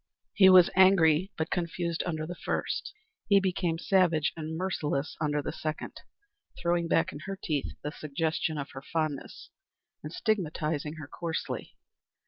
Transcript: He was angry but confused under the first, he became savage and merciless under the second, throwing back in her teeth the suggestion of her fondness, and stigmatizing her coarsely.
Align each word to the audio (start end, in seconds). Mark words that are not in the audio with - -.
He 0.33 0.49
was 0.49 0.71
angry 0.75 1.31
but 1.37 1.51
confused 1.51 2.01
under 2.07 2.25
the 2.25 2.33
first, 2.33 2.91
he 3.27 3.39
became 3.39 3.77
savage 3.77 4.33
and 4.35 4.57
merciless 4.57 5.15
under 5.21 5.43
the 5.43 5.51
second, 5.51 5.93
throwing 6.59 6.87
back 6.87 7.11
in 7.11 7.19
her 7.27 7.37
teeth 7.39 7.75
the 7.83 7.91
suggestion 7.91 8.57
of 8.57 8.71
her 8.71 8.81
fondness, 8.81 9.51
and 10.01 10.11
stigmatizing 10.11 10.95
her 10.95 11.07
coarsely. 11.07 11.75